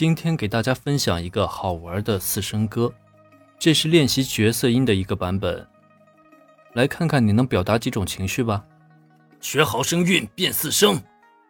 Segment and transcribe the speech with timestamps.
[0.00, 2.90] 今天给大家分享一个好玩的四声歌，
[3.58, 5.68] 这是练习角色音的一个版本。
[6.72, 8.64] 来看看你能表达几种情绪吧。
[9.42, 11.02] 学好声韵变四声，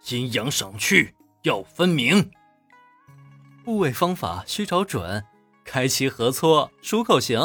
[0.08, 2.28] 阴阳赏去要分明。
[3.62, 5.24] 部位方法需找准，
[5.64, 7.38] 开齐合撮数口型。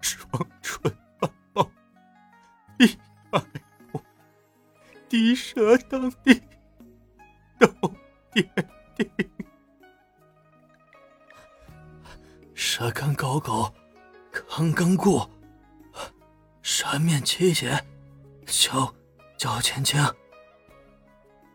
[0.00, 1.68] 双唇抱抱，
[2.78, 2.86] 一
[3.28, 3.42] 百
[3.90, 4.00] 步，
[5.08, 6.40] 低舌当地，
[7.58, 7.92] 斗
[8.32, 8.48] 点
[12.62, 13.72] 舌根高高，
[14.30, 15.30] 刚刚过，
[16.60, 17.82] 扇面齐结，
[18.44, 18.94] 脚
[19.38, 19.98] 脚前轻，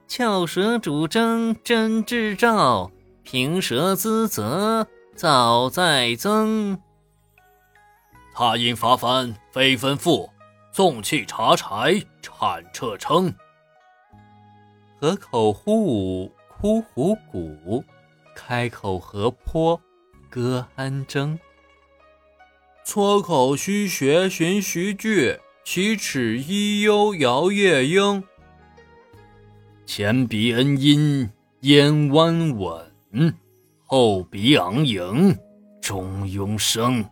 [0.08, 2.90] 翘舌主争真志照，
[3.22, 6.82] 平舌滋责早在增。
[8.34, 10.28] 擦音发翻非分付，
[10.72, 13.32] 纵气茶柴产彻称。
[15.00, 17.86] 合口呼舞哭虎鼓，
[18.34, 19.80] 开口合坡
[20.30, 21.40] 歌安争。
[22.84, 28.24] 撮口虚学寻徐句，启齿一幽摇夜莺。
[29.86, 33.36] 前鼻恩音咽弯稳，
[33.86, 35.38] 后鼻昂迎
[35.82, 37.04] 中庸生。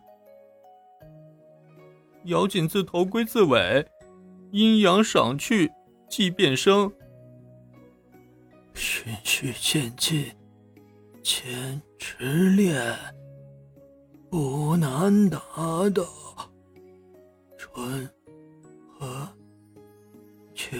[2.24, 3.86] 咬紧字头归字尾，
[4.50, 5.70] 阴阳赏去
[6.08, 6.92] 即变声。
[8.74, 10.32] 循序渐进，
[11.24, 12.76] 千池恋
[14.30, 15.38] 不难达
[15.94, 16.04] 到
[17.56, 18.06] 春
[18.98, 19.26] 和
[20.54, 20.76] 秋。